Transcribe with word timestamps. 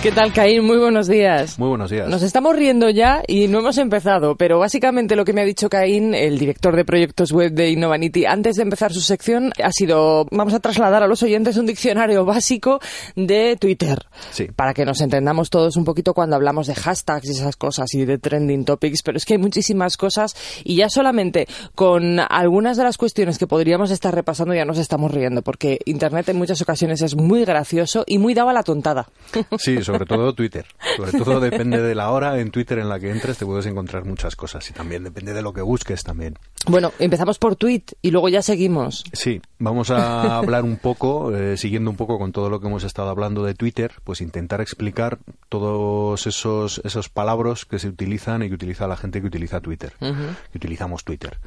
¿Qué 0.00 0.12
tal, 0.12 0.32
Caín? 0.32 0.64
Muy 0.64 0.78
buenos 0.78 1.08
días. 1.08 1.58
Muy 1.58 1.70
buenos 1.70 1.90
días. 1.90 2.08
Nos 2.08 2.22
estamos 2.22 2.54
riendo 2.54 2.88
ya 2.88 3.20
y 3.26 3.48
no 3.48 3.58
hemos 3.58 3.78
empezado, 3.78 4.36
pero 4.36 4.60
básicamente 4.60 5.16
lo 5.16 5.24
que 5.24 5.32
me 5.32 5.40
ha 5.40 5.44
dicho 5.44 5.68
Caín, 5.68 6.14
el 6.14 6.38
director 6.38 6.76
de 6.76 6.84
proyectos 6.84 7.32
web 7.32 7.50
de 7.50 7.70
Innovanity, 7.70 8.24
antes 8.24 8.54
de 8.54 8.62
empezar 8.62 8.92
su 8.92 9.00
sección, 9.00 9.52
ha 9.60 9.72
sido, 9.72 10.28
vamos 10.30 10.54
a 10.54 10.60
trasladar 10.60 11.02
a 11.02 11.08
los 11.08 11.24
oyentes 11.24 11.56
un 11.56 11.66
diccionario 11.66 12.24
básico 12.24 12.78
de 13.16 13.56
Twitter. 13.56 14.06
Sí. 14.30 14.46
Para 14.54 14.72
que 14.72 14.84
nos 14.84 15.00
entendamos 15.00 15.50
todos 15.50 15.76
un 15.76 15.84
poquito 15.84 16.14
cuando 16.14 16.36
hablamos 16.36 16.68
de 16.68 16.76
hashtags 16.76 17.26
y 17.26 17.32
esas 17.32 17.56
cosas 17.56 17.92
y 17.92 18.04
de 18.04 18.18
trending 18.18 18.64
topics, 18.64 19.02
pero 19.02 19.18
es 19.18 19.24
que 19.24 19.34
hay 19.34 19.40
muchísimas 19.40 19.96
cosas 19.96 20.36
y 20.62 20.76
ya 20.76 20.88
solamente 20.90 21.48
con 21.74 22.20
algunas 22.20 22.76
de 22.76 22.84
las 22.84 22.98
cuestiones 22.98 23.36
que 23.36 23.48
podríamos 23.48 23.90
estar 23.90 24.14
repasando 24.14 24.54
ya 24.54 24.64
nos 24.64 24.78
estamos 24.78 25.10
riendo, 25.10 25.42
porque 25.42 25.80
Internet 25.86 26.28
en 26.28 26.36
muchas 26.36 26.62
ocasiones 26.62 27.02
es 27.02 27.16
muy 27.16 27.44
gracioso 27.44 28.04
y 28.06 28.18
muy 28.18 28.34
dado 28.34 28.50
a 28.50 28.52
la 28.52 28.62
tontada. 28.62 29.08
Sí, 29.58 29.76
sobre 29.88 30.04
todo 30.04 30.34
Twitter. 30.34 30.66
Sobre 30.96 31.12
todo 31.12 31.40
depende 31.40 31.80
de 31.80 31.94
la 31.94 32.10
hora 32.10 32.38
en 32.38 32.50
Twitter 32.50 32.78
en 32.78 32.90
la 32.90 33.00
que 33.00 33.10
entres, 33.10 33.38
te 33.38 33.46
puedes 33.46 33.64
encontrar 33.64 34.04
muchas 34.04 34.36
cosas 34.36 34.68
y 34.68 34.74
también 34.74 35.02
depende 35.02 35.32
de 35.32 35.40
lo 35.40 35.54
que 35.54 35.62
busques 35.62 36.04
también. 36.04 36.38
Bueno, 36.66 36.92
empezamos 36.98 37.38
por 37.38 37.56
tweet 37.56 37.84
y 38.02 38.10
luego 38.10 38.28
ya 38.28 38.42
seguimos. 38.42 39.04
Sí, 39.14 39.40
vamos 39.58 39.90
a 39.90 40.36
hablar 40.36 40.64
un 40.64 40.76
poco, 40.76 41.34
eh, 41.34 41.56
siguiendo 41.56 41.90
un 41.90 41.96
poco 41.96 42.18
con 42.18 42.32
todo 42.32 42.50
lo 42.50 42.60
que 42.60 42.66
hemos 42.66 42.84
estado 42.84 43.08
hablando 43.08 43.42
de 43.44 43.54
Twitter, 43.54 43.92
pues 44.04 44.20
intentar 44.20 44.60
explicar 44.60 45.18
todos 45.48 46.26
esos, 46.26 46.82
esos 46.84 47.08
palabras 47.08 47.64
que 47.64 47.78
se 47.78 47.88
utilizan 47.88 48.42
y 48.42 48.48
que 48.48 48.54
utiliza 48.54 48.86
la 48.86 48.96
gente 48.96 49.22
que 49.22 49.26
utiliza 49.26 49.60
Twitter, 49.60 49.94
que 49.98 50.58
utilizamos 50.58 51.04
Twitter. 51.04 51.38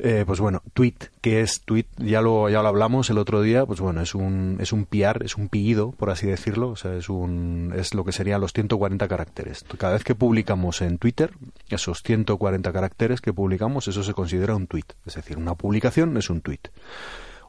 Eh, 0.00 0.22
pues 0.24 0.38
bueno, 0.38 0.62
tweet, 0.74 0.94
que 1.20 1.40
es 1.40 1.62
tweet, 1.62 1.86
ya 1.96 2.22
lo, 2.22 2.48
ya 2.48 2.62
lo 2.62 2.68
hablamos 2.68 3.10
el 3.10 3.18
otro 3.18 3.42
día, 3.42 3.66
pues 3.66 3.80
bueno, 3.80 4.00
es 4.00 4.14
un, 4.14 4.58
es 4.60 4.72
un 4.72 4.84
PR, 4.84 5.24
es 5.24 5.36
un 5.36 5.48
pillido, 5.48 5.90
por 5.90 6.10
así 6.10 6.26
decirlo, 6.26 6.68
o 6.68 6.76
sea, 6.76 6.94
es 6.94 7.08
un, 7.08 7.74
es 7.76 7.94
lo 7.94 8.04
que 8.04 8.12
serían 8.12 8.40
los 8.40 8.52
140 8.52 9.08
caracteres. 9.08 9.64
Cada 9.76 9.94
vez 9.94 10.04
que 10.04 10.14
publicamos 10.14 10.82
en 10.82 10.98
Twitter, 10.98 11.32
esos 11.68 12.02
140 12.04 12.72
caracteres 12.72 13.20
que 13.20 13.32
publicamos, 13.32 13.88
eso 13.88 14.04
se 14.04 14.14
considera 14.14 14.54
un 14.54 14.68
tweet. 14.68 14.84
Es 15.04 15.16
decir, 15.16 15.36
una 15.36 15.56
publicación 15.56 16.16
es 16.16 16.30
un 16.30 16.42
tweet. 16.42 16.60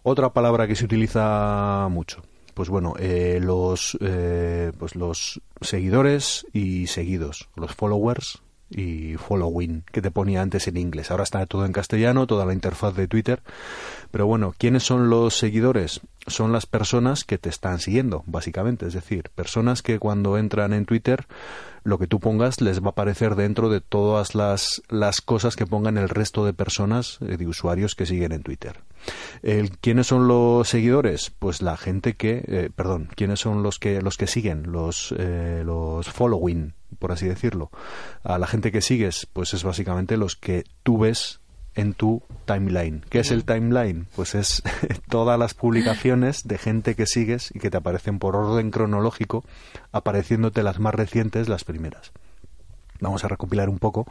Otra 0.02 0.34
palabra 0.34 0.66
que 0.66 0.76
se 0.76 0.86
utiliza 0.86 1.88
mucho, 1.92 2.24
pues 2.56 2.70
bueno, 2.70 2.96
eh, 2.98 3.40
los, 3.42 3.96
eh, 4.02 4.72
pues 4.80 4.96
los 4.96 5.40
seguidores 5.62 6.48
y 6.52 6.88
seguidos, 6.88 7.50
los 7.56 7.76
followers 7.76 8.42
y 8.70 9.16
following 9.16 9.84
que 9.92 10.02
te 10.02 10.12
ponía 10.12 10.42
antes 10.42 10.68
en 10.68 10.78
inglés. 10.78 11.12
Ahora 11.12 11.24
está 11.24 11.46
todo 11.46 11.66
en 11.66 11.74
castellano, 11.74 12.28
toda 12.28 12.46
la 12.46 12.54
interfaz 12.54 12.96
de 12.96 13.08
Twitter. 13.08 13.42
Pero 14.12 14.28
bueno, 14.28 14.54
¿quiénes 14.58 14.84
son 14.84 15.10
los 15.10 15.38
seguidores? 15.38 16.02
Son 16.28 16.52
las 16.52 16.66
personas 16.66 17.24
que 17.24 17.38
te 17.38 17.50
están 17.50 17.80
siguiendo, 17.80 18.24
básicamente. 18.26 18.88
Es 18.88 18.94
decir, 18.94 19.30
personas 19.34 19.82
que 19.82 20.00
cuando 20.00 20.38
entran 20.38 20.74
en 20.74 20.86
Twitter, 20.86 21.28
lo 21.84 21.98
que 21.98 22.08
tú 22.08 22.20
pongas 22.20 22.62
les 22.62 22.82
va 22.82 22.88
a 22.88 22.90
aparecer 22.90 23.36
dentro 23.36 23.70
de 23.70 23.82
todas 23.82 24.36
las, 24.36 24.82
las 24.90 25.22
cosas 25.22 25.56
que 25.56 25.66
pongan 25.66 25.98
el 25.98 26.10
resto 26.10 26.46
de 26.46 26.54
personas, 26.54 27.20
eh, 27.22 27.38
de 27.38 27.48
usuarios 27.48 27.96
que 27.96 28.06
siguen 28.06 28.32
en 28.32 28.44
Twitter. 28.44 28.82
¿Quiénes 29.82 30.08
son 30.08 30.28
los 30.28 30.68
seguidores? 30.68 31.32
Pues 31.38 31.62
la 31.62 31.78
gente 31.78 32.14
que, 32.14 32.44
eh, 32.48 32.70
perdón, 32.76 33.10
¿quiénes 33.16 33.40
son 33.40 33.64
los 33.64 33.80
que, 33.80 34.02
los 34.02 34.18
que 34.18 34.28
siguen? 34.28 34.72
Los, 34.72 35.14
eh, 35.18 35.64
los 35.66 36.08
following, 36.08 36.74
por 37.00 37.12
así 37.12 37.28
decirlo. 37.28 37.72
A 38.24 38.38
la 38.38 38.48
gente 38.48 38.72
que 38.72 38.82
sigues, 38.82 39.28
pues 39.32 39.54
es 39.54 39.64
básicamente 39.64 40.18
los 40.18 40.36
que 40.36 40.64
tú 40.84 41.00
ves 41.00 41.40
en 41.76 41.94
tu 41.94 42.24
timeline. 42.46 43.06
¿Qué 43.10 43.20
es 43.20 43.32
el 43.32 43.46
timeline? 43.46 44.08
Pues 44.16 44.36
es 44.36 44.64
todas 45.10 45.40
las 45.40 45.54
publicaciones 45.54 46.48
de 46.48 46.58
gente 46.58 46.96
que 46.96 47.06
sigues 47.06 47.52
y 47.54 47.60
que 47.60 47.70
te 47.70 47.78
aparecen 47.78 48.20
por 48.20 48.36
orden 48.36 48.72
cronológico, 48.72 49.46
apareciéndote 49.92 50.64
las 50.64 50.80
más 50.80 50.94
recientes, 50.94 51.48
las 51.48 51.64
primeras. 51.64 52.12
Vamos 53.00 53.24
a 53.24 53.30
recopilar 53.30 53.70
un 53.70 53.80
poco 53.80 54.06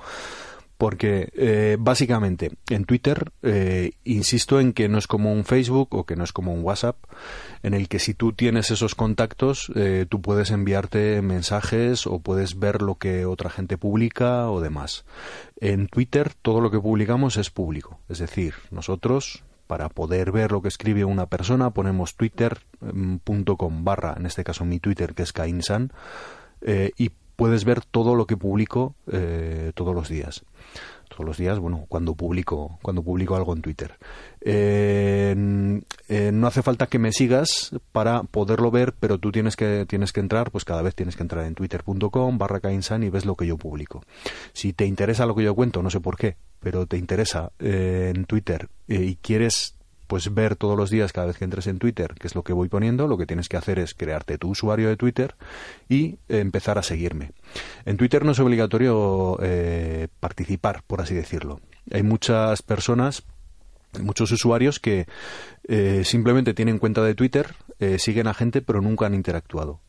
porque 0.78 1.30
eh, 1.34 1.76
básicamente 1.78 2.52
en 2.70 2.84
Twitter 2.84 3.32
eh, 3.42 3.90
insisto 4.04 4.60
en 4.60 4.72
que 4.72 4.88
no 4.88 4.98
es 4.98 5.08
como 5.08 5.32
un 5.32 5.44
Facebook 5.44 5.94
o 5.94 6.06
que 6.06 6.14
no 6.14 6.22
es 6.22 6.32
como 6.32 6.54
un 6.54 6.62
WhatsApp 6.62 6.96
en 7.64 7.74
el 7.74 7.88
que 7.88 7.98
si 7.98 8.14
tú 8.14 8.32
tienes 8.32 8.70
esos 8.70 8.94
contactos 8.94 9.72
eh, 9.74 10.06
tú 10.08 10.22
puedes 10.22 10.52
enviarte 10.52 11.20
mensajes 11.20 12.06
o 12.06 12.20
puedes 12.20 12.60
ver 12.60 12.80
lo 12.80 12.94
que 12.94 13.26
otra 13.26 13.50
gente 13.50 13.76
publica 13.76 14.48
o 14.50 14.60
demás. 14.60 15.04
En 15.60 15.88
Twitter 15.88 16.32
todo 16.40 16.60
lo 16.60 16.70
que 16.70 16.78
publicamos 16.78 17.36
es 17.36 17.50
público, 17.50 17.98
es 18.08 18.20
decir, 18.20 18.54
nosotros 18.70 19.42
para 19.66 19.88
poder 19.88 20.30
ver 20.30 20.52
lo 20.52 20.62
que 20.62 20.68
escribe 20.68 21.04
una 21.04 21.26
persona 21.26 21.70
ponemos 21.70 22.14
twitter.com 22.14 23.84
barra, 23.84 24.14
en 24.16 24.26
este 24.26 24.44
caso 24.44 24.64
mi 24.64 24.78
Twitter 24.78 25.14
que 25.14 25.24
es 25.24 25.32
Kainsan, 25.32 25.92
y 26.96 27.10
puedes 27.38 27.64
ver 27.64 27.84
todo 27.84 28.16
lo 28.16 28.26
que 28.26 28.36
publico 28.36 28.96
todos 29.74 29.94
los 29.94 30.08
días 30.08 30.44
todos 31.08 31.26
los 31.26 31.36
días, 31.36 31.58
bueno, 31.58 31.86
cuando 31.88 32.14
publico, 32.14 32.78
cuando 32.82 33.02
publico 33.02 33.34
algo 33.34 33.52
en 33.54 33.62
Twitter. 33.62 33.94
Eh, 34.40 35.34
no 35.36 36.46
hace 36.46 36.62
falta 36.62 36.86
que 36.86 36.98
me 36.98 37.12
sigas 37.12 37.72
para 37.92 38.22
poderlo 38.22 38.70
ver, 38.70 38.94
pero 38.98 39.18
tú 39.18 39.32
tienes 39.32 39.56
que, 39.56 39.84
tienes 39.88 40.12
que 40.12 40.20
entrar, 40.20 40.50
pues 40.50 40.64
cada 40.64 40.82
vez 40.82 40.94
tienes 40.94 41.16
que 41.16 41.22
entrar 41.22 41.44
en 41.46 41.54
twitter.com 41.54 42.38
barra 42.38 42.60
Kainsan 42.60 43.02
y 43.02 43.10
ves 43.10 43.24
lo 43.24 43.34
que 43.34 43.46
yo 43.46 43.56
publico. 43.56 44.02
Si 44.52 44.72
te 44.72 44.86
interesa 44.86 45.26
lo 45.26 45.34
que 45.34 45.44
yo 45.44 45.54
cuento, 45.54 45.82
no 45.82 45.90
sé 45.90 46.00
por 46.00 46.16
qué, 46.16 46.36
pero 46.60 46.86
te 46.86 46.98
interesa 46.98 47.50
eh, 47.58 48.12
en 48.14 48.24
Twitter 48.24 48.68
eh, 48.86 49.02
y 49.02 49.16
quieres 49.16 49.74
pues 50.08 50.34
ver 50.34 50.56
todos 50.56 50.76
los 50.76 50.90
días 50.90 51.12
cada 51.12 51.28
vez 51.28 51.38
que 51.38 51.44
entres 51.44 51.68
en 51.68 51.78
Twitter 51.78 52.14
qué 52.18 52.26
es 52.26 52.34
lo 52.34 52.42
que 52.42 52.52
voy 52.52 52.68
poniendo, 52.68 53.06
lo 53.06 53.16
que 53.16 53.26
tienes 53.26 53.48
que 53.48 53.56
hacer 53.56 53.78
es 53.78 53.94
crearte 53.94 54.38
tu 54.38 54.48
usuario 54.48 54.88
de 54.88 54.96
Twitter 54.96 55.36
y 55.88 56.18
empezar 56.28 56.78
a 56.78 56.82
seguirme. 56.82 57.30
En 57.84 57.96
Twitter 57.96 58.24
no 58.24 58.32
es 58.32 58.40
obligatorio 58.40 59.38
eh, 59.40 60.08
participar, 60.18 60.82
por 60.86 61.00
así 61.00 61.14
decirlo. 61.14 61.60
Hay 61.92 62.02
muchas 62.02 62.62
personas 62.62 63.22
muchos 64.00 64.30
usuarios 64.32 64.80
que 64.80 65.06
eh, 65.66 66.02
simplemente 66.04 66.54
tienen 66.54 66.78
cuenta 66.78 67.02
de 67.02 67.14
Twitter, 67.14 67.54
eh, 67.78 67.98
siguen 67.98 68.26
a 68.26 68.34
gente 68.34 68.62
pero 68.62 68.80
nunca 68.80 69.06
han 69.06 69.14
interactuado. 69.14 69.80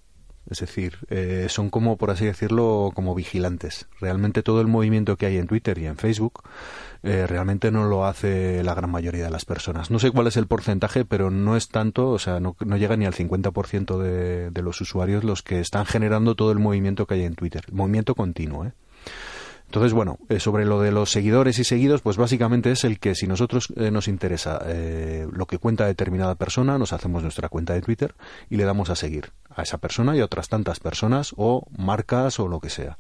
Es 0.50 0.60
decir, 0.60 0.98
eh, 1.10 1.46
son 1.50 1.70
como, 1.70 1.98
por 1.98 2.10
así 2.10 2.26
decirlo, 2.26 2.92
como 2.96 3.14
vigilantes. 3.14 3.88
Realmente 4.00 4.42
todo 4.42 4.62
el 4.62 4.68
movimiento 4.68 5.16
que 5.16 5.28
hay 5.28 5.38
en 5.38 5.48
Twitter 5.48 5.78
y 5.78 5.86
en 5.86 5.98
Facebook 5.98 6.44
eh, 7.04 7.28
realmente 7.28 7.72
no 7.72 7.86
lo 7.88 8.06
hace 8.06 8.64
la 8.64 8.74
gran 8.74 8.90
mayoría 8.90 9.24
de 9.24 9.30
las 9.30 9.46
personas. 9.46 9.92
No 9.92 10.00
sé 10.00 10.10
cuál 10.10 10.28
es 10.28 10.38
el 10.38 10.48
porcentaje, 10.48 11.06
pero 11.06 11.30
no 11.30 11.56
es 11.56 11.70
tanto, 11.70 12.10
o 12.10 12.20
sea, 12.20 12.40
no, 12.40 12.56
no 12.66 12.78
llega 12.78 12.98
ni 12.98 13.06
al 13.06 13.14
50% 13.14 13.98
de, 14.00 14.50
de 14.50 14.62
los 14.64 14.82
usuarios 14.82 15.24
los 15.24 15.44
que 15.44 15.60
están 15.60 15.86
generando 15.86 16.36
todo 16.36 16.52
el 16.52 16.60
movimiento 16.60 17.06
que 17.06 17.14
hay 17.16 17.24
en 17.24 17.36
Twitter. 17.36 17.66
movimiento 17.72 18.16
continuo, 18.16 18.66
¿eh? 18.66 18.74
Entonces, 19.68 19.94
bueno, 19.94 20.18
eh, 20.30 20.40
sobre 20.40 20.66
lo 20.66 20.82
de 20.82 20.92
los 20.92 21.12
seguidores 21.12 21.60
y 21.60 21.64
seguidos, 21.64 22.02
pues 22.02 22.18
básicamente 22.18 22.72
es 22.72 22.84
el 22.86 23.00
que 23.00 23.14
si 23.14 23.28
nosotros 23.28 23.72
nos 23.76 24.08
interesa 24.08 24.60
lo 25.32 25.46
que 25.46 25.60
cuenta 25.60 25.86
determinada 25.86 26.34
persona, 26.34 26.80
nos 26.80 26.92
hacemos 26.92 27.22
nuestra 27.22 27.50
cuenta 27.50 27.76
de 27.76 27.82
Twitter 27.82 28.16
y 28.50 28.58
le 28.58 28.64
damos 28.64 28.90
a 28.90 28.96
seguir 28.96 29.32
a 29.60 29.64
esa 29.64 29.78
persona 29.78 30.16
y 30.16 30.22
a 30.22 30.26
otras 30.26 30.50
tantas 30.50 30.80
personas 30.80 31.34
o 31.38 31.68
marcas 31.78 32.40
o 32.40 32.48
lo 32.48 32.60
que 32.60 32.70
sea. 32.70 32.98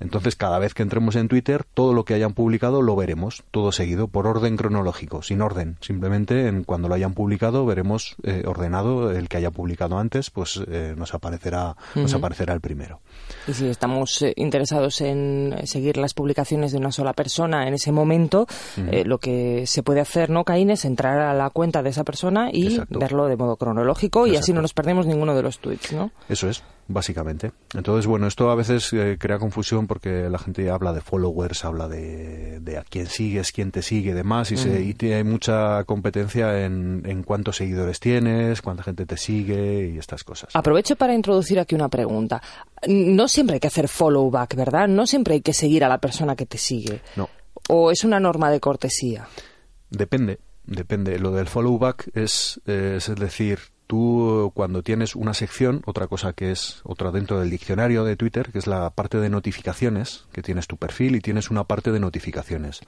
Entonces, 0.00 0.36
cada 0.36 0.58
vez 0.58 0.74
que 0.74 0.82
entremos 0.82 1.16
en 1.16 1.28
Twitter, 1.28 1.64
todo 1.74 1.94
lo 1.94 2.04
que 2.04 2.14
hayan 2.14 2.34
publicado 2.34 2.82
lo 2.82 2.96
veremos, 2.96 3.42
todo 3.50 3.72
seguido, 3.72 4.08
por 4.08 4.26
orden 4.26 4.56
cronológico, 4.56 5.22
sin 5.22 5.40
orden. 5.40 5.76
Simplemente 5.80 6.48
en 6.48 6.64
cuando 6.64 6.88
lo 6.88 6.94
hayan 6.94 7.14
publicado 7.14 7.64
veremos 7.64 8.16
ordenado 8.44 9.10
el 9.12 9.28
que 9.28 9.38
haya 9.38 9.50
publicado 9.50 9.98
antes, 9.98 10.30
pues 10.30 10.60
nos 10.96 11.14
aparecerá, 11.14 11.76
nos 11.94 12.14
aparecerá 12.14 12.54
el 12.54 12.60
primero. 12.60 13.00
Y 13.46 13.54
si 13.54 13.66
estamos 13.68 14.24
interesados 14.36 15.00
en 15.00 15.54
seguir 15.64 15.96
las 15.96 16.14
publicaciones 16.14 16.72
de 16.72 16.78
una 16.78 16.92
sola 16.92 17.12
persona 17.12 17.66
en 17.66 17.74
ese 17.74 17.92
momento, 17.92 18.46
eh, 18.76 19.04
lo 19.04 19.18
que 19.18 19.66
se 19.66 19.82
puede 19.82 20.00
hacer, 20.00 20.30
¿no, 20.30 20.44
Caín? 20.44 20.70
Es 20.70 20.84
entrar 20.84 21.18
a 21.20 21.34
la 21.34 21.50
cuenta 21.50 21.82
de 21.82 21.90
esa 21.90 22.04
persona 22.04 22.50
y 22.52 22.80
verlo 22.88 23.26
de 23.26 23.36
modo 23.36 23.56
cronológico 23.56 24.26
y 24.26 24.36
así 24.36 24.52
no 24.52 24.62
nos 24.62 24.74
perdemos 24.74 25.06
ninguno 25.06 25.34
de 25.34 25.42
los 25.42 25.58
tweets, 25.58 25.92
¿no? 25.94 26.10
Eso 26.28 26.48
es, 26.48 26.62
básicamente. 26.88 27.52
Entonces, 27.74 28.06
bueno, 28.06 28.26
esto 28.26 28.50
a 28.50 28.54
veces 28.54 28.92
eh, 28.92 29.16
crea 29.18 29.38
confusión 29.38 29.86
porque 29.86 30.28
la 30.28 30.38
gente 30.38 30.70
habla 30.70 30.92
de 30.92 31.00
followers, 31.00 31.64
habla 31.64 31.88
de, 31.88 32.60
de 32.60 32.78
a 32.78 32.84
quién 32.84 33.06
sigues, 33.06 33.52
quién 33.52 33.70
te 33.70 33.82
sigue 33.82 34.10
y 34.10 34.14
demás, 34.14 34.52
y, 34.52 34.56
se, 34.56 34.82
y 34.82 35.12
hay 35.12 35.24
mucha 35.24 35.84
competencia 35.84 36.64
en, 36.64 37.02
en 37.06 37.22
cuántos 37.22 37.56
seguidores 37.56 38.00
tienes, 38.00 38.62
cuánta 38.62 38.82
gente 38.82 39.06
te 39.06 39.16
sigue 39.16 39.92
y 39.94 39.98
estas 39.98 40.24
cosas. 40.24 40.50
Aprovecho 40.54 40.96
para 40.96 41.14
introducir 41.14 41.58
aquí 41.58 41.74
una 41.74 41.88
pregunta. 41.88 42.42
No 42.88 43.28
siempre 43.28 43.54
hay 43.54 43.60
que 43.60 43.68
hacer 43.68 43.88
follow 43.88 44.30
back, 44.30 44.54
¿verdad? 44.54 44.88
No 44.88 45.06
siempre 45.06 45.34
hay 45.34 45.40
que 45.40 45.52
seguir 45.52 45.84
a 45.84 45.88
la 45.88 45.98
persona 45.98 46.36
que 46.36 46.46
te 46.46 46.58
sigue. 46.58 47.00
No. 47.16 47.28
¿O 47.68 47.90
es 47.90 48.04
una 48.04 48.20
norma 48.20 48.50
de 48.50 48.60
cortesía? 48.60 49.26
Depende, 49.90 50.38
depende. 50.64 51.18
Lo 51.18 51.30
del 51.30 51.46
follow 51.46 51.78
back 51.78 52.10
es, 52.14 52.60
eh, 52.66 52.94
es 52.98 53.14
decir, 53.14 53.60
tú 53.86 54.52
cuando 54.54 54.82
tienes 54.82 55.14
una 55.14 55.34
sección, 55.34 55.82
otra 55.86 56.06
cosa 56.06 56.32
que 56.32 56.50
es 56.50 56.80
otra 56.84 57.10
dentro 57.10 57.38
del 57.40 57.50
diccionario 57.50 58.04
de 58.04 58.16
Twitter, 58.16 58.50
que 58.50 58.58
es 58.58 58.66
la 58.66 58.90
parte 58.90 59.18
de 59.18 59.28
notificaciones, 59.28 60.24
que 60.32 60.42
tienes 60.42 60.66
tu 60.66 60.76
perfil 60.76 61.16
y 61.16 61.20
tienes 61.20 61.50
una 61.50 61.64
parte 61.64 61.92
de 61.92 62.00
notificaciones. 62.00 62.80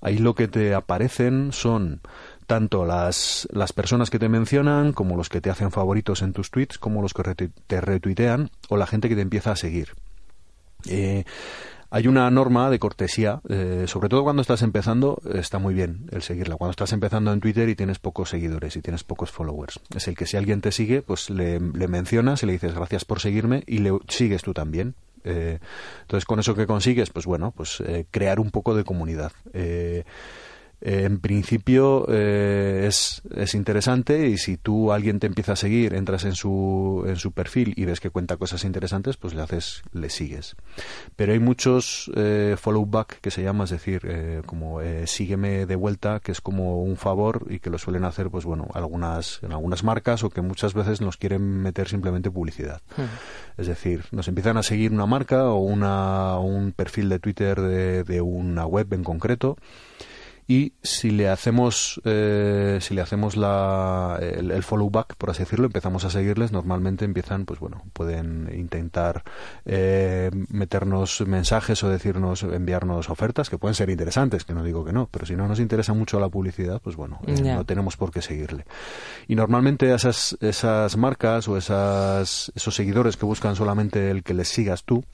Ahí 0.00 0.18
lo 0.18 0.34
que 0.34 0.48
te 0.48 0.74
aparecen 0.74 1.52
son 1.52 2.00
tanto 2.46 2.84
las, 2.84 3.46
las 3.52 3.72
personas 3.72 4.10
que 4.10 4.18
te 4.18 4.28
mencionan, 4.28 4.92
como 4.92 5.16
los 5.16 5.28
que 5.28 5.40
te 5.40 5.50
hacen 5.50 5.70
favoritos 5.70 6.22
en 6.22 6.32
tus 6.32 6.50
tweets, 6.50 6.78
como 6.78 7.02
los 7.02 7.14
que 7.14 7.50
te 7.66 7.80
retuitean, 7.80 8.50
o 8.68 8.76
la 8.76 8.86
gente 8.86 9.08
que 9.08 9.14
te 9.14 9.22
empieza 9.22 9.52
a 9.52 9.56
seguir. 9.56 9.94
Eh, 10.86 11.24
hay 11.90 12.06
una 12.06 12.30
norma 12.30 12.70
de 12.70 12.78
cortesía, 12.78 13.40
eh, 13.48 13.84
sobre 13.86 14.08
todo 14.08 14.22
cuando 14.22 14.42
estás 14.42 14.62
empezando, 14.62 15.20
está 15.34 15.58
muy 15.58 15.74
bien 15.74 16.06
el 16.12 16.22
seguirla. 16.22 16.56
Cuando 16.56 16.70
estás 16.70 16.92
empezando 16.92 17.32
en 17.32 17.40
Twitter 17.40 17.68
y 17.68 17.74
tienes 17.74 17.98
pocos 17.98 18.30
seguidores 18.30 18.76
y 18.76 18.80
tienes 18.80 19.02
pocos 19.02 19.30
followers. 19.30 19.80
Es 19.94 20.06
el 20.06 20.16
que 20.16 20.26
si 20.26 20.36
alguien 20.36 20.60
te 20.60 20.70
sigue, 20.70 21.02
pues 21.02 21.30
le, 21.30 21.58
mencionas 21.60 22.42
y 22.42 22.46
le 22.46 22.52
dices 22.52 22.74
gracias 22.74 23.04
por 23.04 23.20
seguirme 23.20 23.64
y 23.66 23.78
le 23.78 23.92
sigues 24.08 24.42
tú 24.42 24.54
también. 24.54 24.94
Eh, 25.24 25.58
entonces, 26.02 26.24
con 26.24 26.38
eso 26.38 26.54
que 26.54 26.66
consigues, 26.66 27.10
pues 27.10 27.26
bueno, 27.26 27.52
pues 27.54 27.80
eh, 27.80 28.06
crear 28.10 28.38
un 28.38 28.50
poco 28.50 28.74
de 28.74 28.84
comunidad. 28.84 29.32
Eh, 29.52 30.04
eh, 30.80 31.02
en 31.04 31.20
principio 31.20 32.06
eh, 32.08 32.86
es, 32.86 33.22
es 33.34 33.54
interesante 33.54 34.28
y 34.28 34.38
si 34.38 34.56
tú 34.56 34.92
alguien 34.92 35.20
te 35.20 35.26
empieza 35.26 35.52
a 35.52 35.56
seguir, 35.56 35.94
entras 35.94 36.24
en 36.24 36.34
su, 36.34 37.04
en 37.06 37.16
su 37.16 37.32
perfil 37.32 37.74
y 37.76 37.84
ves 37.84 38.00
que 38.00 38.10
cuenta 38.10 38.36
cosas 38.36 38.64
interesantes, 38.64 39.16
pues 39.16 39.34
le 39.34 39.42
haces, 39.42 39.82
le 39.92 40.10
sigues. 40.10 40.56
Pero 41.16 41.32
hay 41.32 41.38
muchos 41.38 42.10
eh, 42.16 42.56
follow 42.58 42.86
back 42.86 43.20
que 43.20 43.30
se 43.30 43.42
llama, 43.42 43.64
es 43.64 43.70
decir, 43.70 44.02
eh, 44.04 44.42
como 44.46 44.80
eh, 44.80 45.06
sígueme 45.06 45.66
de 45.66 45.76
vuelta, 45.76 46.20
que 46.20 46.32
es 46.32 46.40
como 46.40 46.82
un 46.82 46.96
favor 46.96 47.46
y 47.50 47.58
que 47.58 47.70
lo 47.70 47.78
suelen 47.78 48.04
hacer, 48.04 48.30
pues 48.30 48.44
bueno, 48.44 48.68
algunas, 48.74 49.42
en 49.42 49.52
algunas 49.52 49.84
marcas 49.84 50.24
o 50.24 50.30
que 50.30 50.40
muchas 50.40 50.74
veces 50.74 51.00
nos 51.00 51.16
quieren 51.16 51.42
meter 51.42 51.88
simplemente 51.88 52.30
publicidad. 52.30 52.80
Es 53.56 53.66
decir, 53.66 54.04
nos 54.12 54.28
empiezan 54.28 54.56
a 54.56 54.62
seguir 54.62 54.92
una 54.92 55.06
marca 55.06 55.44
o 55.44 55.58
una, 55.58 56.38
un 56.38 56.72
perfil 56.72 57.08
de 57.08 57.18
Twitter 57.18 57.60
de, 57.60 58.04
de 58.04 58.20
una 58.20 58.66
web 58.66 58.92
en 58.92 59.04
concreto 59.04 59.56
y 60.50 60.72
si 60.82 61.10
le 61.10 61.28
hacemos 61.28 62.00
eh, 62.04 62.78
si 62.80 62.92
le 62.92 63.02
hacemos 63.02 63.36
la, 63.36 64.18
el, 64.20 64.50
el 64.50 64.64
follow 64.64 64.90
back 64.90 65.14
por 65.14 65.30
así 65.30 65.44
decirlo 65.44 65.66
empezamos 65.66 66.04
a 66.04 66.10
seguirles 66.10 66.50
normalmente 66.50 67.04
empiezan 67.04 67.44
pues 67.44 67.60
bueno 67.60 67.84
pueden 67.92 68.50
intentar 68.52 69.22
eh, 69.64 70.28
meternos 70.48 71.20
mensajes 71.20 71.84
o 71.84 71.88
decirnos 71.88 72.42
enviarnos 72.42 73.10
ofertas 73.10 73.48
que 73.48 73.58
pueden 73.58 73.76
ser 73.76 73.90
interesantes 73.90 74.44
que 74.44 74.52
no 74.52 74.64
digo 74.64 74.84
que 74.84 74.92
no 74.92 75.08
pero 75.08 75.24
si 75.24 75.36
no 75.36 75.46
nos 75.46 75.60
interesa 75.60 75.94
mucho 75.94 76.18
la 76.18 76.28
publicidad 76.28 76.80
pues 76.82 76.96
bueno 76.96 77.20
eh, 77.28 77.40
no 77.42 77.64
tenemos 77.64 77.96
por 77.96 78.10
qué 78.10 78.20
seguirle. 78.20 78.64
Y 79.28 79.36
normalmente 79.36 79.94
esas 79.94 80.36
esas 80.40 80.96
marcas 80.96 81.46
o 81.46 81.56
esas 81.56 82.50
esos 82.56 82.74
seguidores 82.74 83.16
que 83.16 83.24
buscan 83.24 83.54
solamente 83.54 84.10
el 84.10 84.24
que 84.24 84.34
les 84.34 84.48
sigas 84.48 84.82
tú 84.82 85.04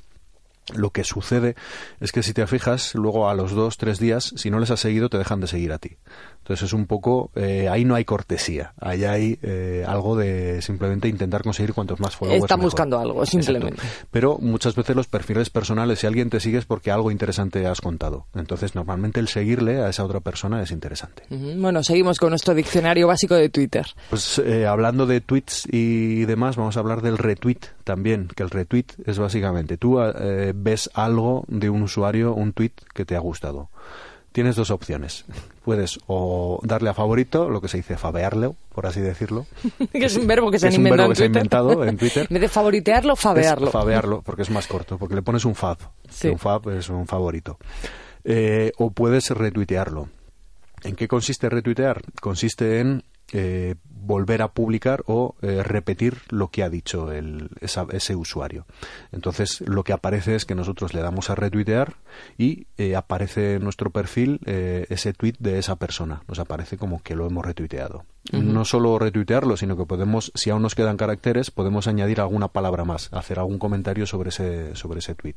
lo 0.74 0.90
que 0.90 1.04
sucede 1.04 1.54
es 2.00 2.12
que 2.12 2.22
si 2.22 2.32
te 2.32 2.46
fijas, 2.46 2.94
luego 2.94 3.28
a 3.28 3.34
los 3.34 3.52
dos, 3.52 3.76
tres 3.76 3.98
días, 3.98 4.32
si 4.36 4.50
no 4.50 4.58
les 4.58 4.70
has 4.70 4.80
seguido, 4.80 5.08
te 5.08 5.18
dejan 5.18 5.40
de 5.40 5.46
seguir 5.46 5.72
a 5.72 5.78
ti. 5.78 5.96
Entonces 6.38 6.66
es 6.66 6.72
un 6.72 6.86
poco, 6.86 7.30
eh, 7.34 7.68
ahí 7.68 7.84
no 7.84 7.94
hay 7.94 8.04
cortesía, 8.04 8.72
ahí 8.80 9.04
hay 9.04 9.38
eh, 9.42 9.84
algo 9.86 10.16
de 10.16 10.62
simplemente 10.62 11.08
intentar 11.08 11.42
conseguir 11.42 11.72
cuantos 11.72 12.00
más 12.00 12.16
followers. 12.16 12.44
Están 12.44 12.60
buscando 12.60 12.98
algo, 12.98 13.24
simplemente. 13.26 13.74
Exacto. 13.74 14.08
Pero 14.10 14.38
muchas 14.38 14.74
veces 14.74 14.94
los 14.94 15.06
perfiles 15.08 15.50
personales, 15.50 16.00
si 16.00 16.06
alguien 16.06 16.30
te 16.30 16.40
sigue 16.40 16.58
es 16.58 16.64
porque 16.64 16.90
algo 16.90 17.10
interesante 17.10 17.66
has 17.66 17.80
contado. 17.80 18.26
Entonces 18.34 18.74
normalmente 18.74 19.20
el 19.20 19.28
seguirle 19.28 19.80
a 19.80 19.88
esa 19.88 20.04
otra 20.04 20.20
persona 20.20 20.62
es 20.62 20.70
interesante. 20.70 21.24
Bueno, 21.30 21.82
seguimos 21.82 22.18
con 22.18 22.30
nuestro 22.30 22.54
diccionario 22.54 23.08
básico 23.08 23.34
de 23.34 23.48
Twitter. 23.48 23.86
Pues 24.10 24.38
eh, 24.38 24.66
hablando 24.66 25.06
de 25.06 25.20
tweets 25.20 25.66
y 25.70 26.24
demás, 26.26 26.56
vamos 26.56 26.76
a 26.76 26.80
hablar 26.80 27.02
del 27.02 27.18
retweet 27.18 27.75
también, 27.86 28.26
que 28.34 28.42
el 28.42 28.50
retweet 28.50 28.86
es 29.06 29.16
básicamente 29.16 29.78
tú 29.78 30.00
eh, 30.00 30.52
ves 30.54 30.90
algo 30.92 31.44
de 31.46 31.70
un 31.70 31.82
usuario, 31.82 32.34
un 32.34 32.52
tweet 32.52 32.72
que 32.92 33.04
te 33.04 33.14
ha 33.14 33.20
gustado. 33.20 33.70
Tienes 34.32 34.56
dos 34.56 34.70
opciones. 34.70 35.24
Puedes 35.64 36.00
o 36.08 36.58
darle 36.64 36.90
a 36.90 36.94
favorito, 36.94 37.48
lo 37.48 37.60
que 37.60 37.68
se 37.68 37.76
dice 37.76 37.96
fabearlo, 37.96 38.56
por 38.74 38.86
así 38.86 39.00
decirlo. 39.00 39.46
que 39.92 40.04
es 40.04 40.16
un 40.16 40.26
verbo 40.26 40.50
que 40.50 40.58
se 40.58 40.66
Es 40.66 40.74
han 40.74 40.80
un 40.80 40.86
inventado 40.88 40.98
verbo 40.98 41.04
en 41.04 41.12
que 41.12 41.16
se 41.16 41.22
ha 41.22 41.26
inventado 41.26 41.84
en 41.84 41.96
Twitter. 41.96 42.26
En 42.28 42.34
vez 42.34 42.40
de 42.40 42.48
favoritearlo, 42.48 43.14
fabearlo. 43.14 43.66
Es 43.68 43.72
fabearlo, 43.72 44.22
porque 44.22 44.42
es 44.42 44.50
más 44.50 44.66
corto, 44.66 44.98
porque 44.98 45.14
le 45.14 45.22
pones 45.22 45.44
un 45.44 45.54
fab. 45.54 45.78
Sí. 46.10 46.26
Un 46.26 46.40
fab 46.40 46.68
es 46.70 46.88
un 46.88 47.06
favorito. 47.06 47.56
Eh, 48.24 48.72
o 48.78 48.90
puedes 48.90 49.30
retuitearlo. 49.30 50.08
¿En 50.82 50.96
qué 50.96 51.06
consiste 51.06 51.48
retuitear? 51.48 52.02
Consiste 52.20 52.80
en 52.80 53.04
eh, 53.32 53.74
volver 53.88 54.40
a 54.42 54.48
publicar 54.52 55.02
o 55.06 55.34
eh, 55.42 55.62
repetir 55.64 56.18
lo 56.28 56.48
que 56.48 56.62
ha 56.62 56.70
dicho 56.70 57.10
el, 57.10 57.50
esa- 57.60 57.86
ese 57.90 58.14
usuario. 58.14 58.66
Entonces, 59.10 59.60
lo 59.62 59.82
que 59.82 59.92
aparece 59.92 60.36
es 60.36 60.44
que 60.44 60.54
nosotros 60.54 60.94
le 60.94 61.00
damos 61.00 61.28
a 61.28 61.34
retuitear 61.34 61.94
y 62.38 62.66
eh, 62.78 62.94
aparece 62.94 63.54
en 63.54 63.64
nuestro 63.64 63.90
perfil 63.90 64.38
eh, 64.46 64.86
ese 64.90 65.12
tweet 65.12 65.34
de 65.40 65.58
esa 65.58 65.74
persona. 65.76 66.22
Nos 66.28 66.38
aparece 66.38 66.76
como 66.78 67.02
que 67.02 67.16
lo 67.16 67.26
hemos 67.26 67.44
retuiteado. 67.44 68.04
No 68.32 68.64
solo 68.64 68.98
retuitearlo, 68.98 69.56
sino 69.56 69.76
que 69.76 69.86
podemos, 69.86 70.32
si 70.34 70.50
aún 70.50 70.62
nos 70.62 70.74
quedan 70.74 70.96
caracteres, 70.96 71.50
podemos 71.52 71.86
añadir 71.86 72.20
alguna 72.20 72.48
palabra 72.48 72.84
más, 72.84 73.08
hacer 73.12 73.38
algún 73.38 73.58
comentario 73.58 74.04
sobre 74.06 74.30
ese, 74.30 74.74
sobre 74.74 74.98
ese 74.98 75.14
tweet. 75.14 75.34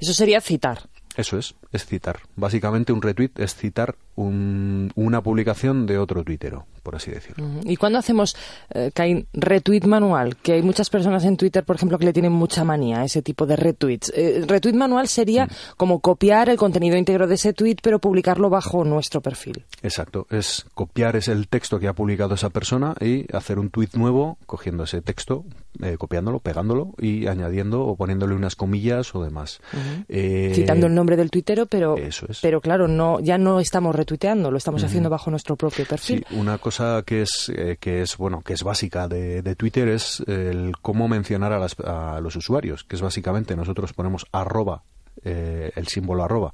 Eso 0.00 0.14
sería 0.14 0.40
citar. 0.40 0.88
Eso 1.16 1.36
es, 1.38 1.54
es 1.72 1.84
citar. 1.86 2.20
Básicamente 2.36 2.92
un 2.92 3.02
retweet 3.02 3.30
es 3.38 3.54
citar 3.56 3.96
un- 4.14 4.92
una 4.94 5.20
publicación 5.22 5.86
de 5.86 5.98
otro 5.98 6.22
tuitero, 6.24 6.66
por 6.86 6.94
así 6.94 7.10
decirlo. 7.10 7.44
¿Y 7.64 7.74
cuándo 7.74 7.98
hacemos, 7.98 8.36
eh, 8.70 8.92
Caín, 8.94 9.26
retweet 9.32 9.86
manual? 9.86 10.36
Que 10.36 10.52
hay 10.52 10.62
muchas 10.62 10.88
personas 10.88 11.24
en 11.24 11.36
Twitter, 11.36 11.64
por 11.64 11.74
ejemplo, 11.74 11.98
que 11.98 12.04
le 12.04 12.12
tienen 12.12 12.30
mucha 12.30 12.62
manía 12.62 13.00
a 13.00 13.04
ese 13.04 13.22
tipo 13.22 13.44
de 13.44 13.56
retweets. 13.56 14.12
Eh, 14.14 14.44
retweet 14.46 14.74
manual 14.74 15.08
sería 15.08 15.48
como 15.76 15.98
copiar 15.98 16.48
el 16.48 16.56
contenido 16.56 16.96
íntegro 16.96 17.26
de 17.26 17.34
ese 17.34 17.52
tweet, 17.52 17.78
pero 17.82 17.98
publicarlo 17.98 18.50
bajo 18.50 18.84
nuestro 18.84 19.20
perfil. 19.20 19.64
Exacto, 19.82 20.28
es 20.30 20.64
copiar 20.74 21.16
es 21.16 21.26
el 21.26 21.48
texto 21.48 21.80
que 21.80 21.88
ha 21.88 21.92
publicado 21.92 22.36
esa 22.36 22.50
persona 22.50 22.94
y 23.00 23.26
hacer 23.34 23.58
un 23.58 23.70
tweet 23.70 23.90
nuevo 23.94 24.38
cogiendo 24.46 24.84
ese 24.84 25.02
texto, 25.02 25.44
eh, 25.82 25.96
copiándolo, 25.98 26.40
pegándolo 26.40 26.94
y 26.98 27.26
añadiendo 27.26 27.82
o 27.84 27.96
poniéndole 27.96 28.34
unas 28.34 28.56
comillas 28.56 29.14
o 29.14 29.22
demás. 29.24 29.60
Eh, 30.08 30.52
Citando 30.54 30.86
el 30.86 30.94
nombre 30.94 31.16
del 31.16 31.30
tuitero, 31.30 31.66
pero, 31.66 31.96
Eso 31.96 32.26
es. 32.28 32.40
pero 32.40 32.60
claro, 32.60 32.88
no, 32.88 33.20
ya 33.20 33.38
no 33.38 33.60
estamos 33.60 33.94
retuiteando, 33.94 34.50
lo 34.50 34.58
estamos 34.58 34.82
haciendo 34.84 35.10
bajo 35.10 35.30
nuestro 35.30 35.56
propio 35.56 35.84
Sí, 35.84 35.88
perfil. 35.88 36.26
una 36.32 36.58
cosa 36.58 37.02
que 37.06 37.22
es 37.22 37.50
eh, 37.54 37.76
que 37.80 38.02
es 38.02 38.16
bueno 38.16 38.42
que 38.42 38.52
es 38.54 38.62
básica 38.62 39.08
de, 39.08 39.42
de 39.42 39.56
Twitter 39.56 39.88
es 39.88 40.20
el 40.26 40.72
cómo 40.82 41.08
mencionar 41.08 41.52
a, 41.52 41.58
las- 41.58 41.76
a 41.80 42.20
los 42.20 42.36
usuarios, 42.36 42.84
que 42.84 42.96
es 42.96 43.02
básicamente 43.02 43.56
nosotros 43.56 43.92
ponemos 43.92 44.26
arroba 44.32 44.82
eh, 45.24 45.72
el 45.76 45.86
símbolo 45.88 46.22
arroba 46.24 46.52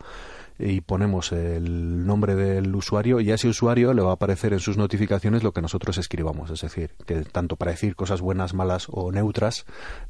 y 0.59 0.81
ponemos 0.81 1.33
el 1.33 2.07
nombre 2.07 2.35
del 2.35 2.75
usuario 2.75 3.21
y 3.21 3.31
a 3.31 3.35
ese 3.35 3.49
usuario 3.49 3.95
le 3.95 4.03
va 4.03 4.11
a 4.11 4.15
aparecer 4.15 4.53
en 4.53 4.61
sus 4.61 4.77
notificaciones 4.77 5.43
lo 5.43 5.53
que 5.53 5.63
nosotros 5.63 5.99
escribamos, 5.99 6.51
es 6.51 6.61
decir, 6.61 6.91
que 7.07 7.23
tanto 7.23 7.57
para 7.57 7.73
decir 7.73 7.97
cosas 7.97 8.21
buenas, 8.21 8.55
malas 8.55 8.87
o 8.91 9.11
neutras, 9.13 9.65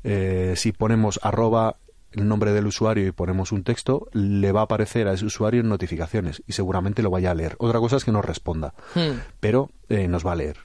eh, 0.04 0.54
si 0.56 0.72
ponemos 0.72 1.20
arroba 1.22 1.76
el 2.12 2.28
nombre 2.28 2.52
del 2.52 2.66
usuario 2.66 3.06
y 3.06 3.12
ponemos 3.12 3.52
un 3.52 3.64
texto, 3.64 4.08
le 4.12 4.52
va 4.52 4.60
a 4.60 4.64
aparecer 4.64 5.08
a 5.08 5.14
ese 5.14 5.24
usuario 5.24 5.60
en 5.62 5.68
notificaciones 5.68 6.42
y 6.46 6.52
seguramente 6.52 7.02
lo 7.02 7.10
vaya 7.10 7.30
a 7.30 7.34
leer. 7.34 7.56
Otra 7.58 7.80
cosa 7.80 7.96
es 7.96 8.04
que 8.04 8.12
no 8.12 8.20
responda, 8.20 8.74
Hmm. 8.94 9.20
pero 9.40 9.70
eh, 9.88 10.08
nos 10.08 10.26
va 10.26 10.32
a 10.32 10.36
leer, 10.36 10.58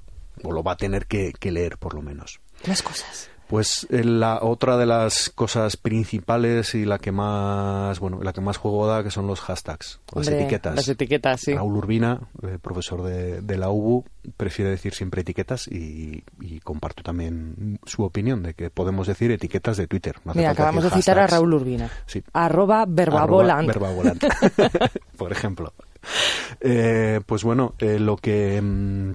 o 0.44 0.52
lo 0.52 0.62
va 0.62 0.74
a 0.74 0.78
tener 0.78 1.06
que, 1.08 1.32
que 1.40 1.52
leer 1.52 1.78
por 1.78 1.94
lo 1.94 2.02
menos. 2.02 2.42
Más 2.68 2.82
cosas. 2.84 3.30
Pues 3.48 3.88
eh, 3.90 4.04
la 4.04 4.40
otra 4.42 4.78
de 4.78 4.86
las 4.86 5.30
cosas 5.30 5.78
principales 5.78 6.76
y 6.76 6.86
la 6.86 7.00
que 7.00 7.12
más, 7.12 8.00
bueno, 8.00 8.20
la 8.22 8.34
que 8.34 8.42
más 8.42 8.58
juego 8.58 8.88
da, 8.88 9.04
que 9.04 9.12
son 9.12 9.26
los 9.26 9.40
hashtags, 9.40 10.00
las 10.14 10.28
Hombre, 10.28 10.42
etiquetas. 10.42 10.76
Las 10.76 10.90
etiquetas, 10.90 11.42
sí. 11.42 11.54
Raúl 11.54 11.78
Urbina, 11.78 12.20
eh, 12.44 12.58
profesor 12.62 13.04
de, 13.04 13.42
de 13.42 13.58
la 13.58 13.70
UBU, 13.70 14.04
prefiere 14.36 14.72
decir 14.72 14.94
siempre 14.94 15.22
etiquetas 15.22 15.68
y, 15.68 16.24
y 16.42 16.60
comparto 16.60 17.04
también 17.04 17.80
su 17.86 18.04
opinión 18.04 18.44
de 18.44 18.54
que 18.54 18.70
podemos 18.70 19.08
decir 19.08 19.32
etiquetas 19.32 19.78
de 19.78 19.88
Twitter. 19.88 20.18
No 20.26 20.34
Mira, 20.34 20.52
acabamos 20.52 20.84
de 20.84 20.90
citar 20.92 21.20
a. 21.20 21.28
Raúl 21.28 21.54
Urbina. 21.54 21.90
Sí. 22.06 22.24
Arroba 22.34 22.82
Arroba 22.82 22.86
verbavolant. 22.86 23.68
verbavolant. 23.68 24.24
por 25.18 25.32
ejemplo. 25.32 25.74
Eh, 26.62 27.22
pues 27.26 27.44
bueno, 27.44 27.74
eh, 27.80 28.00
lo 28.00 28.18
que 28.18 28.62
mm, 28.62 29.12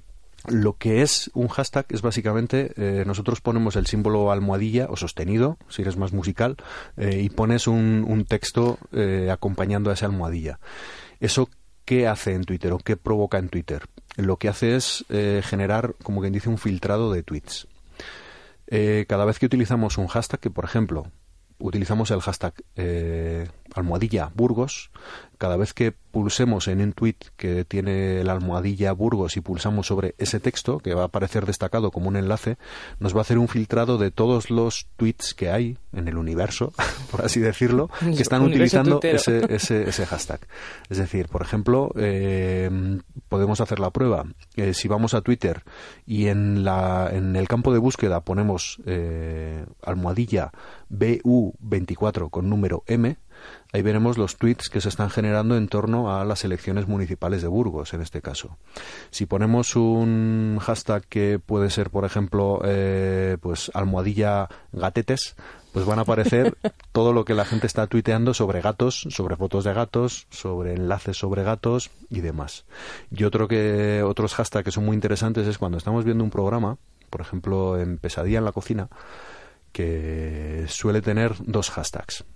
Lo 0.49 0.77
que 0.77 1.03
es 1.03 1.31
un 1.35 1.47
hashtag 1.49 1.87
es 1.91 2.03
básicamente, 2.03 2.73
eh, 2.77 3.05
nosotros 3.07 3.41
ponemos 3.41 3.77
el 3.77 3.87
símbolo 3.87 4.33
almohadilla 4.33 4.87
o 4.91 4.97
sostenido, 4.97 5.57
si 5.69 5.83
eres 5.83 5.97
más 5.97 6.13
musical, 6.13 6.57
eh, 6.97 7.21
y 7.23 7.29
pones 7.31 7.69
un, 7.69 8.25
texto 8.29 8.79
eh, 8.93 9.29
acompañando 9.31 9.91
a 9.91 9.95
esa 9.95 10.07
almohadilla. 10.07 10.59
¿Eso 11.21 11.49
qué 11.85 12.09
hace 12.09 12.33
en 12.33 12.45
Twitter 12.45 12.73
o 12.73 12.79
qué 12.79 12.97
provoca 12.97 13.39
en 13.39 13.51
Twitter? 13.51 13.85
Lo 14.17 14.37
que 14.37 14.49
hace 14.49 14.77
es 14.77 15.05
generar, 15.43 15.95
como 16.03 16.21
quien 16.21 16.33
dice, 16.33 16.49
un 16.49 16.59
filtrado 16.59 17.13
de 17.13 17.23
tweets. 17.23 17.69
cada 19.07 19.25
vez 19.25 19.39
que 19.39 19.47
utilizamos 19.47 19.97
un 19.97 20.09
hashtag, 20.09 20.41
que 20.41 20.51
por 20.51 20.65
ejemplo, 20.65 21.07
utilizamos 21.59 22.11
el 22.11 22.21
hashtag 22.21 22.55
almohadilla 23.75 24.31
Burgos, 24.35 24.91
cada 25.43 25.57
vez 25.57 25.75
que 25.75 25.91
pulsemos 25.91 26.69
en 26.69 26.81
un 26.81 26.93
tweet 26.93 27.17
que 27.37 27.65
tiene 27.65 28.23
la 28.23 28.31
almohadilla 28.31 28.93
Burgos 28.93 29.37
y 29.37 29.41
pulsamos 29.41 29.89
sobre 29.89 30.15
ese 30.19 30.39
texto, 30.39 30.79
que 30.79 30.95
va 30.95 31.03
a 31.03 31.07
aparecer 31.07 31.47
destacado 31.47 31.91
como 31.91 32.07
un 32.07 32.15
enlace, 32.15 32.59
nos 33.01 33.13
va 33.13 33.19
a 33.19 33.23
hacer 33.23 33.39
un 33.39 33.49
filtrado 33.49 33.99
de 33.99 34.13
todos 34.13 34.51
los 34.51 34.87
tweets 34.97 35.35
que 35.35 35.51
hay 35.51 35.79
en 35.93 36.07
el 36.07 36.17
universo, 36.17 36.73
por 37.11 37.25
así 37.25 37.41
decirlo, 37.41 37.91
que 37.99 38.23
están 38.23 38.43
utilizando 38.43 39.01
ese, 39.03 39.53
ese, 39.53 40.07
hashtag. 40.07 40.47
Es 40.89 40.99
decir, 40.99 41.27
por 41.27 41.43
ejemplo, 41.43 41.91
eh, 41.97 43.01
podemos 43.29 43.61
hacer 43.61 43.81
la 43.81 43.91
prueba. 43.91 44.25
Eh, 44.55 44.75
si 44.75 44.87
vamos 44.87 45.13
a 45.13 45.23
Twitter 45.23 45.65
y 46.07 46.29
en, 46.29 46.63
la, 46.63 47.11
en 47.13 47.35
el 47.35 47.49
campo 47.49 47.73
de 47.73 47.81
búsqueda 47.81 48.21
ponemos 48.21 48.81
eh, 48.87 49.67
almohadilla 49.83 50.53
BU24 50.89 52.31
con 52.31 52.49
número 52.49 52.85
M, 52.87 53.17
Ahí 53.73 53.81
veremos 53.81 54.19
los 54.19 54.37
tweets 54.37 54.69
que 54.69 54.83
se 54.83 54.91
están 54.91 55.09
generando 55.09 55.57
en 55.57 55.67
torno 55.67 56.15
a 56.15 56.25
las 56.27 56.45
elecciones 56.45 56.87
municipales 56.89 57.41
de 57.41 57.49
Burgos, 57.49 57.95
en 57.95 58.03
este 58.03 58.21
caso. 58.21 58.59
Si 59.11 59.25
ponemos 59.25 59.77
un 59.77 60.59
hashtag 60.61 61.07
que 61.07 61.39
puede 61.39 61.71
ser, 61.71 61.89
por 61.89 62.05
ejemplo, 62.05 62.61
eh, 62.65 63.39
pues 63.41 63.71
almohadilla 63.73 64.49
gatetes, 64.73 65.37
pues 65.73 65.87
van 65.87 65.99
a 65.99 66.03
aparecer 66.03 66.55
todo 66.93 67.15
lo 67.15 67.25
que 67.25 67.33
la 67.33 67.47
gente 67.47 67.67
está 67.67 67.87
tuiteando 67.87 68.35
sobre 68.35 68.61
gatos, 68.61 69.07
sobre 69.09 69.37
fotos 69.37 69.65
de 69.65 69.73
gatos, 69.73 70.27
sobre 70.29 70.75
enlaces 70.75 71.17
sobre 71.17 71.43
gatos 71.43 71.91
y 72.11 72.21
demás. 72.21 72.67
Y 73.11 73.25
otro 73.25 73.49
que, 73.49 74.03
otros 74.03 74.35
hashtags 74.35 74.67
que 74.67 74.71
son 74.71 74.85
muy 74.85 74.95
interesantes 74.95 75.47
es 75.47 75.57
cuando 75.57 75.79
estamos 75.79 76.05
viendo 76.05 76.23
un 76.25 76.31
programa, 76.31 76.77
por 77.09 77.23
ejemplo, 77.23 77.81
en 77.81 77.97
Pesadilla 77.97 78.39
en 78.39 78.45
la 78.45 78.53
cocina, 78.53 78.89
que 79.73 80.67
suele 80.69 81.01
tener 81.01 81.35
dos 81.39 81.71
hashtags 81.71 82.27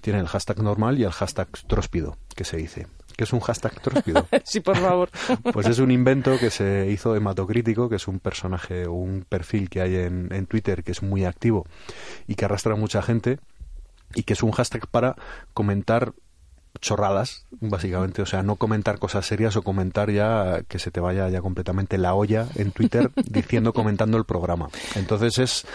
tiene 0.00 0.20
el 0.20 0.26
hashtag 0.26 0.62
normal 0.62 0.98
y 0.98 1.04
el 1.04 1.12
hashtag 1.12 1.48
tróspido, 1.66 2.16
que 2.34 2.44
se 2.44 2.56
dice. 2.56 2.86
¿Qué 3.16 3.24
es 3.24 3.32
un 3.32 3.40
hashtag 3.40 3.80
tróspido? 3.80 4.26
sí, 4.44 4.60
por 4.60 4.76
favor. 4.76 5.10
pues 5.52 5.66
es 5.66 5.78
un 5.78 5.90
invento 5.90 6.38
que 6.38 6.50
se 6.50 6.88
hizo 6.90 7.14
Hematocrítico, 7.14 7.88
que 7.88 7.96
es 7.96 8.08
un 8.08 8.20
personaje 8.20 8.86
o 8.86 8.94
un 8.94 9.24
perfil 9.28 9.68
que 9.68 9.82
hay 9.82 9.96
en, 9.96 10.32
en 10.32 10.46
Twitter 10.46 10.82
que 10.82 10.92
es 10.92 11.02
muy 11.02 11.24
activo 11.24 11.66
y 12.26 12.34
que 12.34 12.46
arrastra 12.46 12.72
a 12.72 12.76
mucha 12.76 13.02
gente 13.02 13.38
y 14.14 14.22
que 14.22 14.32
es 14.32 14.42
un 14.42 14.52
hashtag 14.52 14.86
para 14.88 15.16
comentar 15.54 16.14
chorradas, 16.80 17.44
básicamente, 17.60 18.22
o 18.22 18.26
sea, 18.26 18.42
no 18.42 18.56
comentar 18.56 18.98
cosas 18.98 19.26
serias 19.26 19.56
o 19.56 19.62
comentar 19.62 20.10
ya 20.10 20.62
que 20.68 20.78
se 20.78 20.90
te 20.90 21.00
vaya 21.00 21.28
ya 21.28 21.40
completamente 21.40 21.98
la 21.98 22.14
olla 22.14 22.48
en 22.56 22.72
Twitter 22.72 23.10
diciendo, 23.24 23.72
comentando 23.72 24.16
el 24.16 24.24
programa. 24.24 24.68
Entonces 24.96 25.38
es 25.38 25.66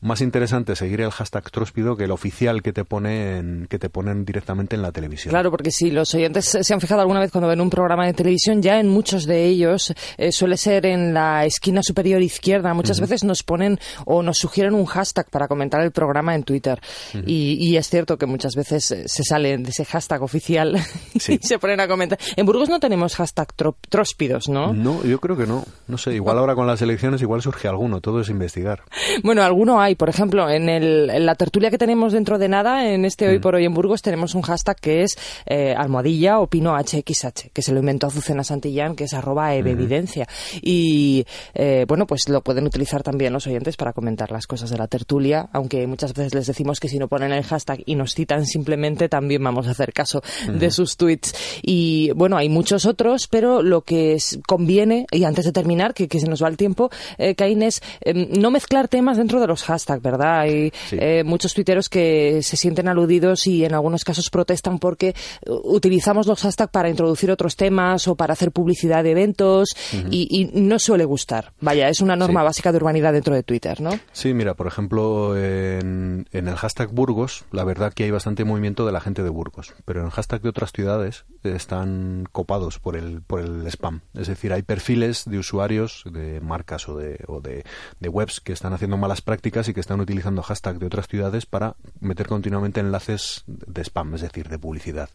más 0.00 0.20
interesante 0.20 0.76
seguir 0.76 1.00
el 1.00 1.10
hashtag 1.10 1.50
Tróspido 1.50 1.96
que 1.96 2.04
el 2.04 2.10
oficial 2.10 2.62
que 2.62 2.72
te 2.72 2.84
ponen 2.84 3.66
que 3.70 3.78
te 3.78 3.88
ponen 3.88 4.24
directamente 4.24 4.76
en 4.76 4.82
la 4.82 4.92
televisión. 4.92 5.30
Claro, 5.30 5.50
porque 5.50 5.70
si 5.70 5.90
los 5.90 6.14
oyentes 6.14 6.58
se 6.60 6.74
han 6.74 6.80
fijado 6.80 7.00
alguna 7.00 7.20
vez 7.20 7.30
cuando 7.30 7.48
ven 7.48 7.60
un 7.60 7.70
programa 7.70 8.06
de 8.06 8.12
televisión, 8.12 8.60
ya 8.60 8.78
en 8.80 8.88
muchos 8.88 9.24
de 9.26 9.44
ellos 9.44 9.94
eh, 10.18 10.32
suele 10.32 10.56
ser 10.56 10.86
en 10.86 11.14
la 11.14 11.44
esquina 11.44 11.82
superior 11.82 12.22
izquierda. 12.22 12.74
Muchas 12.74 13.00
veces 13.00 13.24
nos 13.24 13.42
ponen 13.42 13.78
o 14.04 14.22
nos 14.22 14.38
sugieren 14.38 14.74
un 14.74 14.86
hashtag 14.86 15.30
para 15.30 15.48
comentar 15.48 15.80
el 15.80 15.92
programa 15.92 16.34
en 16.34 16.42
Twitter. 16.42 16.80
y, 17.26 17.76
es 17.76 17.88
cierto 17.90 18.16
que 18.16 18.26
muchas 18.26 18.54
veces 18.54 18.90
eh, 18.90 19.04
se 19.06 19.22
salen 19.22 19.62
de 19.62 19.70
ese 19.70 19.84
hashtag 19.84 20.22
oficial 20.22 20.45
y 21.14 21.38
se 21.38 21.58
ponen 21.58 21.80
a 21.80 21.88
comentar. 21.88 22.18
En 22.36 22.46
Burgos 22.46 22.68
no 22.68 22.78
tenemos 22.80 23.16
hashtag 23.16 23.48
tróspidos, 23.88 24.48
¿no? 24.48 24.72
No, 24.72 25.02
yo 25.04 25.20
creo 25.20 25.36
que 25.36 25.46
no. 25.46 25.64
No 25.88 25.98
sé, 25.98 26.14
igual 26.14 26.38
ahora 26.38 26.54
con 26.54 26.66
las 26.66 26.80
elecciones 26.82 27.22
igual 27.22 27.42
surge 27.42 27.68
alguno, 27.68 28.00
todo 28.00 28.20
es 28.20 28.28
investigar. 28.28 28.82
Bueno, 29.22 29.42
alguno 29.42 29.80
hay. 29.80 29.94
Por 29.94 30.08
ejemplo, 30.08 30.48
en, 30.48 30.68
el, 30.68 31.24
la 31.24 31.34
tertulia 31.34 31.70
que 31.70 31.78
tenemos 31.78 32.12
dentro 32.12 32.38
de 32.38 32.48
nada, 32.48 32.88
en 32.88 33.04
este 33.04 33.28
Hoy 33.28 33.38
mm. 33.38 33.40
por 33.40 33.54
Hoy 33.54 33.64
en 33.64 33.74
Burgos, 33.74 34.02
tenemos 34.02 34.34
un 34.34 34.42
hashtag 34.42 34.76
que 34.80 35.02
es 35.02 35.16
eh, 35.46 35.74
almohadilla 35.76 36.38
opino 36.38 36.76
HXH, 36.76 37.50
que 37.52 37.62
se 37.62 37.72
lo 37.72 37.80
inventó 37.80 38.06
Azucena 38.06 38.44
Santillán, 38.44 38.94
que 38.94 39.04
es 39.04 39.14
arroba 39.14 39.54
evidencia. 39.54 40.26
Y 40.62 41.26
eh, 41.54 41.84
bueno, 41.88 42.06
pues 42.06 42.28
lo 42.28 42.42
pueden 42.42 42.66
utilizar 42.66 43.02
también 43.02 43.32
los 43.32 43.46
oyentes 43.46 43.76
para 43.76 43.92
comentar 43.92 44.30
las 44.30 44.46
cosas 44.46 44.70
de 44.70 44.78
la 44.78 44.86
tertulia, 44.86 45.48
aunque 45.52 45.86
muchas 45.86 46.14
veces 46.14 46.34
les 46.34 46.46
decimos 46.46 46.80
que 46.80 46.88
si 46.88 46.98
no 46.98 47.08
ponen 47.08 47.32
el 47.32 47.44
hashtag 47.44 47.82
y 47.86 47.94
nos 47.94 48.14
citan 48.14 48.46
simplemente, 48.46 49.08
también 49.08 49.42
vamos 49.42 49.66
a 49.68 49.70
hacer 49.70 49.92
caso 49.92 50.22
de 50.48 50.70
sus 50.70 50.96
tweets. 50.96 51.34
Y 51.62 52.10
bueno, 52.14 52.36
hay 52.36 52.48
muchos 52.48 52.86
otros, 52.86 53.28
pero 53.28 53.62
lo 53.62 53.82
que 53.82 54.18
conviene, 54.46 55.06
y 55.10 55.24
antes 55.24 55.44
de 55.44 55.52
terminar, 55.52 55.94
que, 55.94 56.06
se 56.16 56.28
nos 56.28 56.42
va 56.42 56.48
el 56.48 56.56
tiempo, 56.56 56.90
eh, 57.18 57.34
Caín, 57.34 57.62
es 57.62 57.82
em, 58.00 58.28
no 58.38 58.50
mezclar 58.50 58.88
temas 58.88 59.18
dentro 59.18 59.40
de 59.40 59.46
los 59.46 59.62
hashtags 59.62 60.02
¿verdad? 60.02 60.40
Hay 60.40 60.72
eh, 60.92 61.22
muchos 61.24 61.54
tuiteros 61.54 61.88
que 61.88 62.40
se 62.42 62.56
sienten 62.56 62.88
aludidos 62.88 63.46
y 63.46 63.64
en 63.64 63.74
algunos 63.74 64.04
casos 64.04 64.30
protestan 64.30 64.78
porque 64.78 65.14
utilizamos 65.46 66.26
los 66.26 66.40
hashtags 66.40 66.70
para 66.70 66.88
introducir 66.88 67.30
otros 67.30 67.56
temas 67.56 68.08
o 68.08 68.14
para 68.14 68.32
hacer 68.32 68.52
publicidad 68.52 69.04
de 69.04 69.12
eventos 69.12 69.76
y, 70.10 70.50
no 70.54 70.78
suele 70.78 71.04
gustar. 71.04 71.52
Vaya, 71.60 71.88
es 71.88 72.00
una 72.00 72.16
norma 72.16 72.42
básica 72.42 72.70
de 72.70 72.78
urbanidad 72.78 73.12
dentro 73.12 73.34
de 73.34 73.42
Twitter, 73.42 73.80
¿no? 73.80 73.90
Sí, 74.12 74.32
mira, 74.34 74.54
por 74.54 74.66
ejemplo, 74.66 75.36
en, 75.36 76.26
el 76.32 76.56
hashtag 76.56 76.90
Burgos, 76.92 77.44
la 77.52 77.64
verdad 77.64 77.92
que 77.92 78.04
hay 78.04 78.10
bastante 78.10 78.44
movimiento 78.44 78.86
de 78.86 78.92
la 78.92 79.00
gente 79.00 79.22
de 79.22 79.30
Burgos, 79.30 79.74
pero 79.84 80.00
en 80.00 80.06
el 80.06 80.12
hashtag 80.12 80.25
de 80.28 80.48
otras 80.48 80.72
ciudades 80.72 81.24
están 81.44 82.26
copados 82.32 82.78
por 82.80 82.96
el, 82.96 83.22
por 83.22 83.40
el 83.40 83.66
spam. 83.68 84.00
Es 84.14 84.26
decir, 84.26 84.52
hay 84.52 84.62
perfiles 84.62 85.24
de 85.24 85.38
usuarios, 85.38 86.02
de 86.10 86.40
marcas 86.40 86.88
o 86.88 86.96
de, 86.96 87.24
o 87.28 87.40
de, 87.40 87.64
webs 88.08 88.40
que 88.40 88.52
están 88.52 88.72
haciendo 88.72 88.96
malas 88.96 89.20
prácticas 89.20 89.68
y 89.68 89.74
que 89.74 89.80
están 89.80 90.00
utilizando 90.00 90.42
hashtag 90.42 90.78
de 90.78 90.86
otras 90.86 91.06
ciudades 91.06 91.46
para 91.46 91.76
meter 92.00 92.26
continuamente 92.26 92.80
enlaces 92.80 93.44
de 93.46 93.82
spam, 93.82 94.14
es 94.14 94.22
decir, 94.22 94.48
de 94.48 94.58
publicidad. 94.58 95.10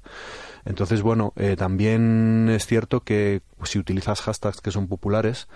Entonces, 0.65 1.01
bueno, 1.01 1.34
eh, 1.36 1.56
también 1.58 2.50
es 2.50 2.65
cierto 2.65 3.01
que 3.01 3.41
si 3.63 3.80
utilizas 3.80 4.22
hashtags 4.22 4.62
que 4.62 4.72
son 4.72 4.88
populares, 4.88 5.48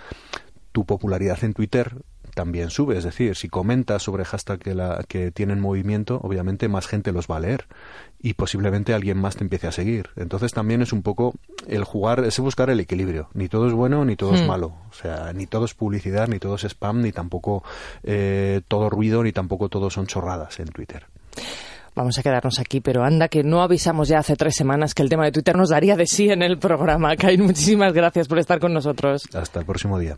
tu 0.71 0.85
popularidad 0.85 1.43
en 1.43 1.53
Twitter 1.53 2.01
también 2.35 2.69
sube. 2.69 2.97
Es 2.97 3.03
decir, 3.03 3.35
si 3.35 3.49
comentas 3.49 4.03
sobre 4.03 4.25
hashtags 4.25 4.61
que, 4.61 4.75
la, 4.75 5.03
que 5.07 5.31
tienen 5.31 5.59
movimiento, 5.59 6.19
obviamente 6.21 6.67
más 6.67 6.85
gente 6.85 7.11
los 7.11 7.27
va 7.27 7.37
a 7.37 7.39
leer 7.39 7.65
y 8.21 8.33
posiblemente 8.33 8.93
alguien 8.93 9.17
más 9.17 9.35
te 9.35 9.43
empiece 9.43 9.67
a 9.67 9.71
seguir. 9.71 10.09
Entonces 10.15 10.53
también 10.53 10.81
es 10.83 10.93
un 10.93 11.01
poco 11.01 11.33
el 11.67 11.83
jugar, 11.83 12.23
es 12.23 12.39
buscar 12.39 12.69
el 12.69 12.79
equilibrio. 12.79 13.29
Ni 13.33 13.47
todo 13.47 13.67
es 13.67 13.73
bueno 13.73 14.05
ni 14.05 14.15
todo 14.15 14.35
es 14.35 14.43
hmm. 14.43 14.47
malo. 14.47 14.75
O 14.89 14.93
sea, 14.93 15.33
ni 15.33 15.47
todo 15.47 15.65
es 15.65 15.73
publicidad, 15.73 16.27
ni 16.27 16.37
todo 16.37 16.55
es 16.55 16.63
spam, 16.65 17.01
ni 17.01 17.11
tampoco 17.11 17.63
eh, 18.03 18.61
todo 18.67 18.89
ruido, 18.89 19.23
ni 19.23 19.31
tampoco 19.31 19.69
todo 19.69 19.89
son 19.89 20.05
chorradas 20.05 20.59
en 20.59 20.67
Twitter. 20.67 21.07
Vamos 21.95 22.17
a 22.17 22.23
quedarnos 22.23 22.59
aquí, 22.59 22.81
pero 22.81 23.05
anda 23.05 23.29
que 23.29 23.41
no 23.41 23.61
avisamos 23.61 24.09
ya 24.09 24.19
hace 24.19 24.35
tres 24.35 24.53
semanas 24.53 24.93
que 24.93 25.01
el 25.01 25.09
tema 25.09 25.23
de 25.23 25.31
Twitter 25.31 25.55
nos 25.55 25.69
daría 25.69 25.95
de 25.95 26.05
sí 26.05 26.29
en 26.29 26.41
el 26.41 26.57
programa. 26.57 27.15
Kai, 27.17 27.37
muchísimas 27.37 27.93
gracias 27.93 28.27
por 28.27 28.37
estar 28.37 28.59
con 28.59 28.73
nosotros. 28.73 29.23
Hasta 29.33 29.61
el 29.61 29.65
próximo 29.65 29.97
día. 29.97 30.17